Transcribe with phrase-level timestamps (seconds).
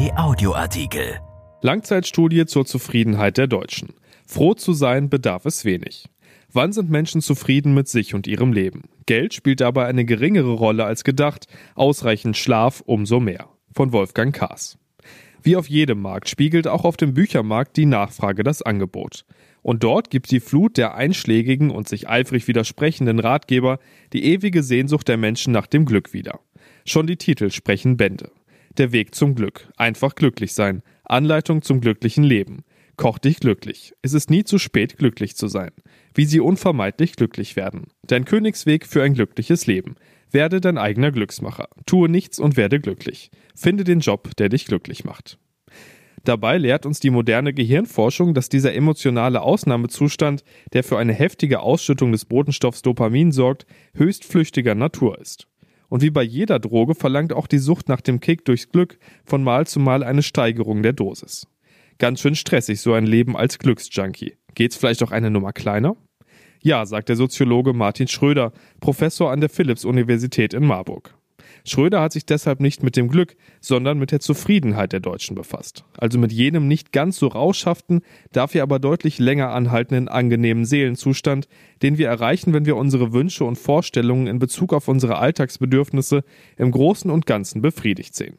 [0.00, 1.20] Kai Audioartikel.
[1.60, 3.90] Langzeitstudie zur Zufriedenheit der Deutschen.
[4.26, 6.06] Froh zu sein bedarf es wenig.
[6.50, 8.84] Wann sind Menschen zufrieden mit sich und ihrem Leben?
[9.04, 13.50] Geld spielt dabei eine geringere Rolle als gedacht, ausreichend Schlaf umso mehr.
[13.74, 14.78] Von Wolfgang Kaas.
[15.42, 19.26] Wie auf jedem Markt spiegelt auch auf dem Büchermarkt die Nachfrage das Angebot.
[19.60, 23.78] Und dort gibt die Flut der einschlägigen und sich eifrig widersprechenden Ratgeber
[24.14, 26.40] die ewige Sehnsucht der Menschen nach dem Glück wieder.
[26.86, 28.30] Schon die Titel sprechen Bände.
[28.78, 29.68] Der Weg zum Glück.
[29.76, 30.82] Einfach glücklich sein.
[31.04, 32.62] Anleitung zum glücklichen Leben.
[32.96, 33.94] Koch dich glücklich.
[34.02, 35.70] Es ist nie zu spät, glücklich zu sein.
[36.14, 37.88] Wie sie unvermeidlich glücklich werden.
[38.06, 39.96] Dein Königsweg für ein glückliches Leben.
[40.30, 41.68] Werde dein eigener Glücksmacher.
[41.86, 43.30] Tue nichts und werde glücklich.
[43.56, 45.38] Finde den Job, der dich glücklich macht.
[46.24, 52.12] Dabei lehrt uns die moderne Gehirnforschung, dass dieser emotionale Ausnahmezustand, der für eine heftige Ausschüttung
[52.12, 55.49] des Botenstoffs Dopamin sorgt, höchst flüchtiger Natur ist.
[55.90, 59.42] Und wie bei jeder Droge verlangt auch die Sucht nach dem Kick durchs Glück von
[59.44, 61.46] Mal zu Mal eine Steigerung der Dosis.
[61.98, 64.36] Ganz schön stressig so ein Leben als Glücksjunkie.
[64.54, 65.96] Geht's vielleicht auch eine Nummer kleiner?
[66.62, 71.14] Ja, sagt der Soziologe Martin Schröder, Professor an der Philipps-Universität in Marburg.
[71.64, 75.84] Schröder hat sich deshalb nicht mit dem Glück, sondern mit der Zufriedenheit der Deutschen befasst.
[75.96, 81.48] Also mit jenem nicht ganz so rauschhaften, dafür aber deutlich länger anhaltenden angenehmen Seelenzustand,
[81.82, 86.24] den wir erreichen, wenn wir unsere Wünsche und Vorstellungen in Bezug auf unsere Alltagsbedürfnisse
[86.56, 88.38] im Großen und Ganzen befriedigt sehen.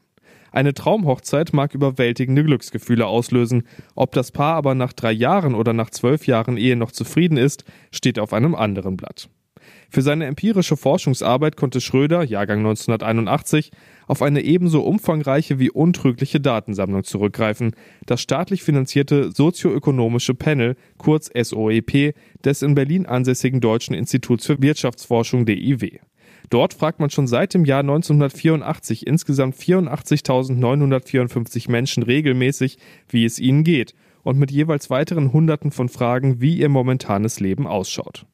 [0.52, 3.64] Eine Traumhochzeit mag überwältigende Glücksgefühle auslösen.
[3.96, 7.64] Ob das Paar aber nach drei Jahren oder nach zwölf Jahren Ehe noch zufrieden ist,
[7.92, 9.30] steht auf einem anderen Blatt.
[9.94, 13.72] Für seine empirische Forschungsarbeit konnte Schröder, Jahrgang 1981,
[14.08, 17.76] auf eine ebenso umfangreiche wie untrügliche Datensammlung zurückgreifen,
[18.06, 25.46] das staatlich finanzierte sozioökonomische Panel, kurz SOEP, des in Berlin ansässigen Deutschen Instituts für Wirtschaftsforschung
[25.46, 26.00] DIW.
[26.50, 32.78] Dort fragt man schon seit dem Jahr 1984 insgesamt 84.954 Menschen regelmäßig,
[33.10, 37.68] wie es ihnen geht und mit jeweils weiteren Hunderten von Fragen, wie ihr momentanes Leben
[37.68, 38.26] ausschaut.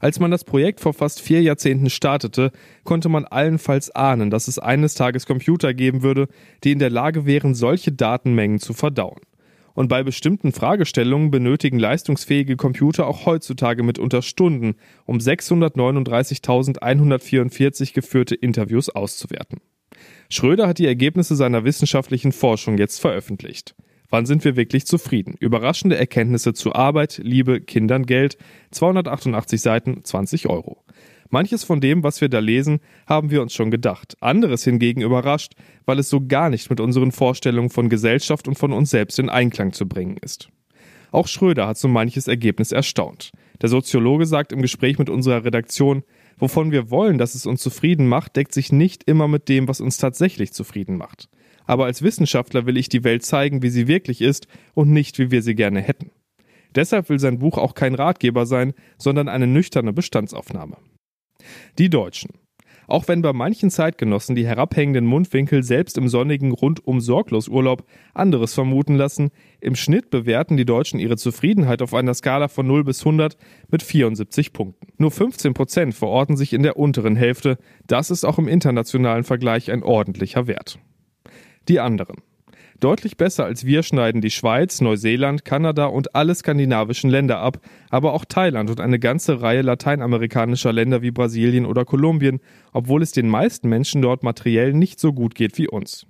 [0.00, 2.52] Als man das Projekt vor fast vier Jahrzehnten startete,
[2.84, 6.28] konnte man allenfalls ahnen, dass es eines Tages Computer geben würde,
[6.64, 9.20] die in der Lage wären, solche Datenmengen zu verdauen.
[9.74, 14.74] Und bei bestimmten Fragestellungen benötigen leistungsfähige Computer auch heutzutage mitunter Stunden,
[15.06, 19.60] um 639.144 geführte Interviews auszuwerten.
[20.28, 23.74] Schröder hat die Ergebnisse seiner wissenschaftlichen Forschung jetzt veröffentlicht.
[24.12, 25.36] Wann sind wir wirklich zufrieden?
[25.40, 28.36] Überraschende Erkenntnisse zu Arbeit, Liebe, Kindern, Geld.
[28.70, 30.84] 288 Seiten, 20 Euro.
[31.30, 34.18] Manches von dem, was wir da lesen, haben wir uns schon gedacht.
[34.20, 35.54] Anderes hingegen überrascht,
[35.86, 39.30] weil es so gar nicht mit unseren Vorstellungen von Gesellschaft und von uns selbst in
[39.30, 40.50] Einklang zu bringen ist.
[41.10, 43.32] Auch Schröder hat so manches Ergebnis erstaunt.
[43.62, 46.02] Der Soziologe sagt im Gespräch mit unserer Redaktion,
[46.36, 49.80] wovon wir wollen, dass es uns zufrieden macht, deckt sich nicht immer mit dem, was
[49.80, 51.30] uns tatsächlich zufrieden macht
[51.66, 55.30] aber als Wissenschaftler will ich die Welt zeigen, wie sie wirklich ist und nicht, wie
[55.30, 56.10] wir sie gerne hätten.
[56.74, 60.76] Deshalb will sein Buch auch kein Ratgeber sein, sondern eine nüchterne Bestandsaufnahme.
[61.78, 62.30] Die Deutschen.
[62.88, 68.54] Auch wenn bei manchen Zeitgenossen die herabhängenden Mundwinkel selbst im sonnigen rundum sorglos Urlaub anderes
[68.54, 69.30] vermuten lassen,
[69.60, 73.36] im Schnitt bewerten die Deutschen ihre Zufriedenheit auf einer Skala von 0 bis 100
[73.70, 74.88] mit 74 Punkten.
[74.98, 77.56] Nur 15 Prozent verorten sich in der unteren Hälfte.
[77.86, 80.78] Das ist auch im internationalen Vergleich ein ordentlicher Wert.
[81.68, 82.16] Die anderen.
[82.80, 88.12] Deutlich besser als wir schneiden die Schweiz, Neuseeland, Kanada und alle skandinavischen Länder ab, aber
[88.12, 92.40] auch Thailand und eine ganze Reihe lateinamerikanischer Länder wie Brasilien oder Kolumbien,
[92.72, 96.06] obwohl es den meisten Menschen dort materiell nicht so gut geht wie uns.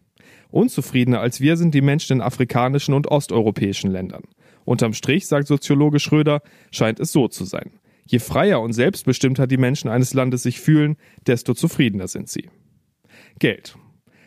[0.51, 4.23] Unzufriedener als wir sind die Menschen in afrikanischen und osteuropäischen Ländern.
[4.65, 7.73] Unterm Strich, sagt Soziologe Schröder, scheint es so zu sein.
[8.07, 10.97] Je freier und selbstbestimmter die Menschen eines Landes sich fühlen,
[11.27, 12.49] desto zufriedener sind sie.
[13.39, 13.77] Geld.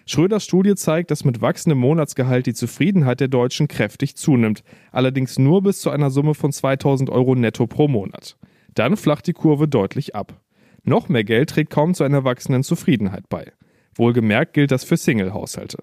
[0.07, 5.63] Schröders Studie zeigt, dass mit wachsendem Monatsgehalt die Zufriedenheit der Deutschen kräftig zunimmt, allerdings nur
[5.63, 8.38] bis zu einer Summe von 2000 Euro netto pro Monat.
[8.75, 10.39] Dann flacht die Kurve deutlich ab.
[10.83, 13.51] Noch mehr Geld trägt kaum zu einer wachsenden Zufriedenheit bei.
[13.95, 15.79] Wohlgemerkt gilt das für Single-Haushalte.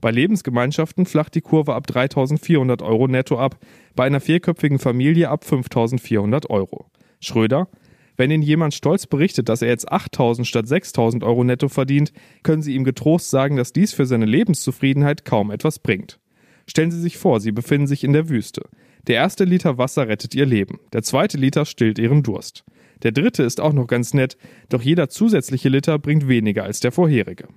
[0.00, 3.58] Bei Lebensgemeinschaften flacht die Kurve ab 3400 Euro netto ab,
[3.94, 6.86] bei einer vierköpfigen Familie ab 5400 Euro.
[7.20, 7.68] Schröder,
[8.16, 12.62] wenn Ihnen jemand stolz berichtet, dass er jetzt 8000 statt 6000 Euro netto verdient, können
[12.62, 16.18] Sie ihm getrost sagen, dass dies für seine Lebenszufriedenheit kaum etwas bringt.
[16.66, 18.62] Stellen Sie sich vor, Sie befinden sich in der Wüste.
[19.06, 22.64] Der erste Liter Wasser rettet Ihr Leben, der zweite Liter stillt Ihren Durst.
[23.02, 24.36] Der dritte ist auch noch ganz nett,
[24.68, 27.48] doch jeder zusätzliche Liter bringt weniger als der vorherige.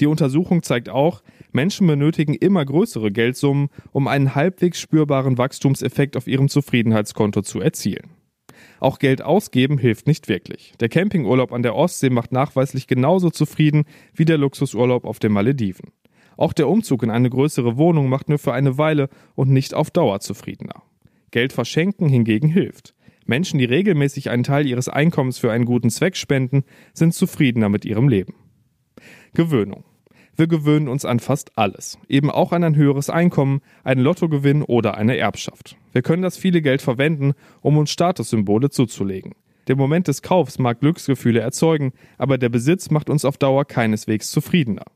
[0.00, 1.22] Die Untersuchung zeigt auch,
[1.52, 8.19] Menschen benötigen immer größere Geldsummen, um einen halbwegs spürbaren Wachstumseffekt auf ihrem Zufriedenheitskonto zu erzielen.
[8.78, 10.72] Auch Geld ausgeben hilft nicht wirklich.
[10.80, 13.84] Der Campingurlaub an der Ostsee macht nachweislich genauso zufrieden
[14.14, 15.90] wie der Luxusurlaub auf den Malediven.
[16.36, 19.90] Auch der Umzug in eine größere Wohnung macht nur für eine Weile und nicht auf
[19.90, 20.82] Dauer zufriedener.
[21.30, 22.94] Geld verschenken hingegen hilft.
[23.26, 26.64] Menschen, die regelmäßig einen Teil ihres Einkommens für einen guten Zweck spenden,
[26.94, 28.34] sind zufriedener mit ihrem Leben.
[29.34, 29.84] Gewöhnung.
[30.40, 34.96] Wir gewöhnen uns an fast alles, eben auch an ein höheres Einkommen, einen Lottogewinn oder
[34.96, 35.76] eine Erbschaft.
[35.92, 39.34] Wir können das viele Geld verwenden, um uns Statussymbole zuzulegen.
[39.68, 44.30] Der Moment des Kaufs mag Glücksgefühle erzeugen, aber der Besitz macht uns auf Dauer keineswegs
[44.30, 44.86] zufriedener.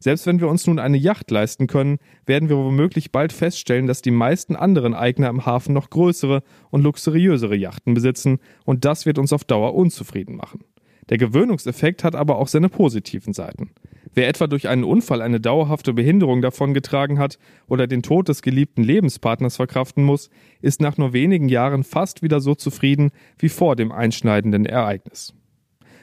[0.00, 4.02] Selbst wenn wir uns nun eine Yacht leisten können, werden wir womöglich bald feststellen, dass
[4.02, 9.18] die meisten anderen Eigner im Hafen noch größere und luxuriösere Yachten besitzen, und das wird
[9.18, 10.64] uns auf Dauer unzufrieden machen.
[11.08, 13.70] Der Gewöhnungseffekt hat aber auch seine positiven Seiten.
[14.14, 18.82] Wer etwa durch einen Unfall eine dauerhafte Behinderung davongetragen hat oder den Tod des geliebten
[18.82, 23.92] Lebenspartners verkraften muss, ist nach nur wenigen Jahren fast wieder so zufrieden wie vor dem
[23.92, 25.34] einschneidenden Ereignis.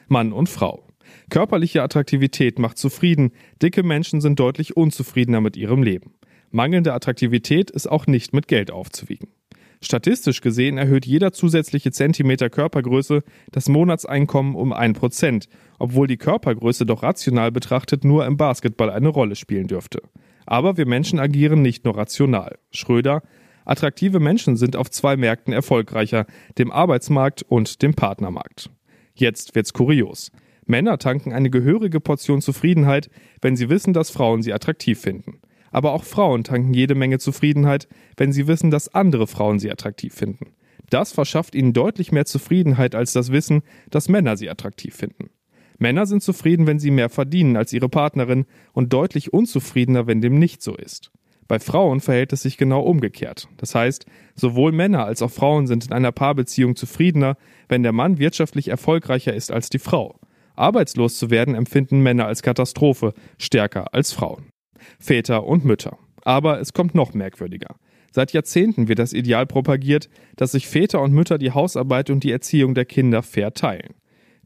[0.07, 0.87] Mann und Frau.
[1.29, 3.31] Körperliche Attraktivität macht zufrieden,
[3.61, 6.13] dicke Menschen sind deutlich unzufriedener mit ihrem Leben.
[6.51, 9.29] Mangelnde Attraktivität ist auch nicht mit Geld aufzuwiegen.
[9.81, 15.47] Statistisch gesehen erhöht jeder zusätzliche Zentimeter Körpergröße das Monatseinkommen um ein Prozent,
[15.79, 20.01] obwohl die Körpergröße doch rational betrachtet nur im Basketball eine Rolle spielen dürfte.
[20.45, 22.57] Aber wir Menschen agieren nicht nur rational.
[22.71, 23.23] Schröder,
[23.65, 26.25] attraktive Menschen sind auf zwei Märkten erfolgreicher,
[26.57, 28.69] dem Arbeitsmarkt und dem Partnermarkt.
[29.15, 30.31] Jetzt wird's kurios.
[30.65, 33.09] Männer tanken eine gehörige Portion Zufriedenheit,
[33.41, 35.39] wenn sie wissen, dass Frauen sie attraktiv finden.
[35.75, 40.13] Aber auch Frauen tanken jede Menge Zufriedenheit, wenn sie wissen, dass andere Frauen sie attraktiv
[40.13, 40.53] finden.
[40.89, 45.31] Das verschafft ihnen deutlich mehr Zufriedenheit als das Wissen, dass Männer sie attraktiv finden.
[45.77, 50.39] Männer sind zufrieden, wenn sie mehr verdienen als ihre Partnerin und deutlich unzufriedener, wenn dem
[50.39, 51.11] nicht so ist.
[51.45, 53.49] Bei Frauen verhält es sich genau umgekehrt.
[53.57, 57.35] Das heißt, sowohl Männer als auch Frauen sind in einer Paarbeziehung zufriedener,
[57.67, 60.21] wenn der Mann wirtschaftlich erfolgreicher ist als die Frau.
[60.55, 64.54] Arbeitslos zu werden empfinden Männer als Katastrophe, stärker als Frauen.
[64.99, 65.97] Väter und Mütter.
[66.23, 67.75] Aber es kommt noch merkwürdiger.
[68.11, 72.31] Seit Jahrzehnten wird das Ideal propagiert, dass sich Väter und Mütter die Hausarbeit und die
[72.31, 73.93] Erziehung der Kinder fair teilen.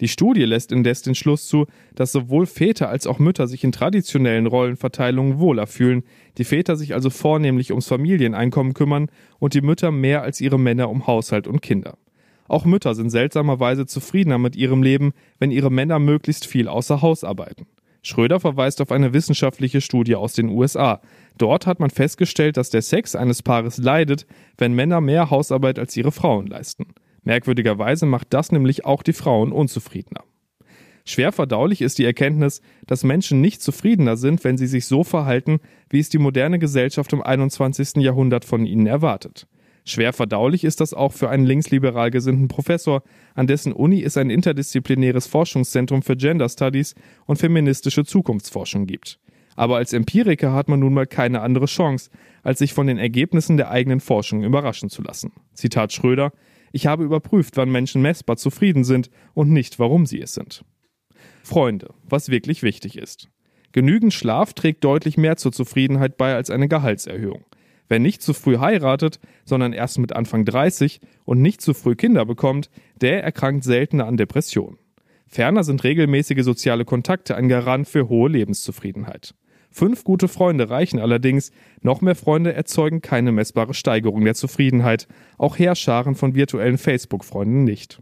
[0.02, 3.72] Die Studie lässt indes den Schluss zu, dass sowohl Väter als auch Mütter sich in
[3.72, 6.04] traditionellen Rollenverteilungen wohler fühlen,
[6.38, 10.90] die Väter sich also vornehmlich ums Familieneinkommen kümmern und die Mütter mehr als ihre Männer
[10.90, 11.98] um Haushalt und Kinder.
[12.48, 17.24] Auch Mütter sind seltsamerweise zufriedener mit ihrem Leben, wenn ihre Männer möglichst viel außer Haus
[17.24, 17.68] arbeiten.
[18.02, 21.02] Schröder verweist auf eine wissenschaftliche Studie aus den USA.
[21.38, 24.26] Dort hat man festgestellt, dass der Sex eines Paares leidet,
[24.58, 26.88] wenn Männer mehr Hausarbeit als ihre Frauen leisten.
[27.24, 30.24] Merkwürdigerweise macht das nämlich auch die Frauen unzufriedener.
[31.06, 35.60] Schwer verdaulich ist die Erkenntnis, dass Menschen nicht zufriedener sind, wenn sie sich so verhalten,
[35.90, 37.96] wie es die moderne Gesellschaft im 21.
[37.98, 39.48] Jahrhundert von ihnen erwartet.
[39.90, 43.02] Schwer verdaulich ist das auch für einen linksliberal gesinnten Professor,
[43.34, 46.94] an dessen Uni es ein interdisziplinäres Forschungszentrum für Gender Studies
[47.26, 49.20] und feministische Zukunftsforschung gibt.
[49.56, 52.12] Aber als Empiriker hat man nun mal keine andere Chance,
[52.44, 55.32] als sich von den Ergebnissen der eigenen Forschung überraschen zu lassen.
[55.54, 56.34] Zitat Schröder
[56.72, 60.64] Ich habe überprüft, wann Menschen messbar zufrieden sind und nicht, warum sie es sind.
[61.42, 63.28] Freunde, was wirklich wichtig ist.
[63.72, 67.44] Genügend Schlaf trägt deutlich mehr zur Zufriedenheit bei als eine Gehaltserhöhung.
[67.90, 72.24] Wer nicht zu früh heiratet, sondern erst mit Anfang 30 und nicht zu früh Kinder
[72.26, 72.70] bekommt,
[73.02, 74.78] der erkrankt seltener an Depressionen.
[75.28, 79.34] Ferner sind regelmäßige soziale Kontakte ein Garant für hohe Lebenszufriedenheit.
[79.72, 85.58] Fünf gute Freunde reichen allerdings, noch mehr Freunde erzeugen keine messbare Steigerung der Zufriedenheit, auch
[85.60, 88.02] Heerscharen von virtuellen Facebook-Freunden nicht.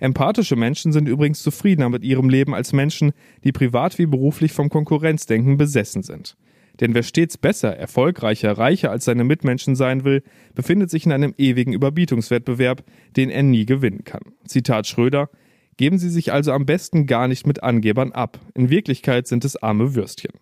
[0.00, 3.12] Empathische Menschen sind übrigens zufriedener mit ihrem Leben als Menschen,
[3.44, 6.36] die privat wie beruflich vom Konkurrenzdenken besessen sind.
[6.80, 10.22] Denn wer stets besser, erfolgreicher, reicher als seine Mitmenschen sein will,
[10.54, 12.84] befindet sich in einem ewigen Überbietungswettbewerb,
[13.16, 14.22] den er nie gewinnen kann.
[14.46, 15.30] Zitat Schröder
[15.76, 18.40] Geben Sie sich also am besten gar nicht mit Angebern ab.
[18.54, 20.32] In Wirklichkeit sind es arme Würstchen.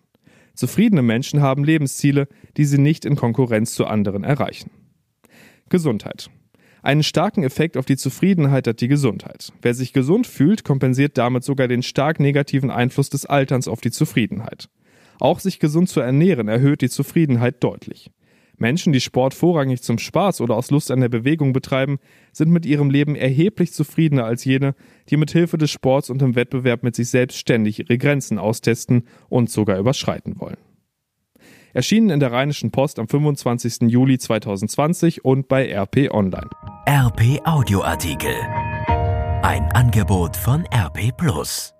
[0.55, 2.27] Zufriedene Menschen haben Lebensziele,
[2.57, 4.71] die sie nicht in Konkurrenz zu anderen erreichen.
[5.69, 6.31] Gesundheit.
[6.81, 9.53] Einen starken Effekt auf die Zufriedenheit hat die Gesundheit.
[9.61, 13.91] Wer sich gesund fühlt, kompensiert damit sogar den stark negativen Einfluss des Alterns auf die
[13.91, 14.69] Zufriedenheit.
[15.19, 18.11] Auch sich gesund zu ernähren erhöht die Zufriedenheit deutlich.
[18.57, 21.99] Menschen, die Sport vorrangig zum Spaß oder aus Lust an der Bewegung betreiben,
[22.33, 24.73] sind mit ihrem Leben erheblich zufriedener als jene,
[25.09, 29.03] die mit Hilfe des Sports und im Wettbewerb mit sich selbst ständig ihre Grenzen austesten
[29.29, 30.57] und sogar überschreiten wollen.
[31.73, 33.91] Erschienen in der Rheinischen Post am 25.
[33.91, 36.49] Juli 2020 und bei RP Online.
[36.89, 38.33] RP Audioartikel.
[39.43, 41.76] Ein Angebot von RP Plus.